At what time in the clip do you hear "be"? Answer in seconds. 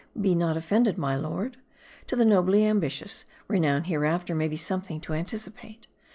0.19-0.33, 4.47-4.55